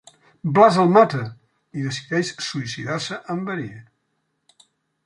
[0.53, 1.21] Blas el mata
[1.81, 3.71] i decideix suïcidar-se amb verí.